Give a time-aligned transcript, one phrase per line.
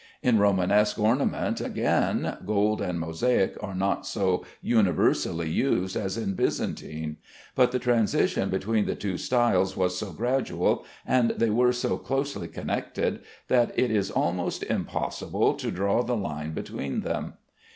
[0.23, 7.17] In Romanesque ornament again, gold and mosaic are not so universally used as in Byzantine;
[7.53, 12.47] but the transition between the two styles was so gradual, and they were so closely
[12.47, 17.33] connected, that it is almost impossible to draw the line between them.